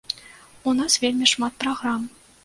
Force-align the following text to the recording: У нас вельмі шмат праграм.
У 0.69 0.71
нас 0.79 0.95
вельмі 1.03 1.27
шмат 1.33 1.53
праграм. 1.65 2.09